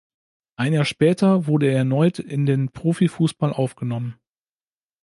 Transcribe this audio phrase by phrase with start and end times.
[0.55, 4.15] Ein Jahr später wurde er erneut in den Profifußball aufgenommen.